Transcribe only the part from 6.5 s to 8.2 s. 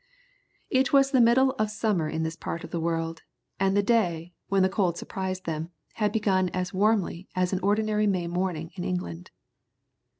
as warmly as an ordinary